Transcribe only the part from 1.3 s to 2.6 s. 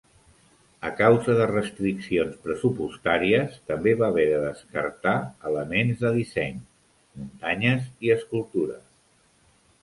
de restriccions